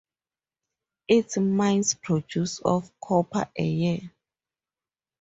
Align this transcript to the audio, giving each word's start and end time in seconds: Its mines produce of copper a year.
Its 1.07 1.37
mines 1.37 1.93
produce 1.93 2.59
of 2.65 2.91
copper 3.01 3.47
a 3.55 3.63
year. 3.63 4.11